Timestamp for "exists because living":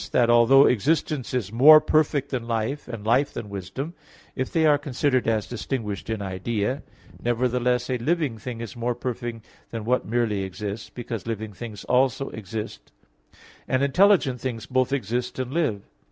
10.41-11.53